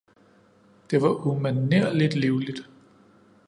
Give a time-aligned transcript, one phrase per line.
[0.91, 2.61] Det var umanerligt livligt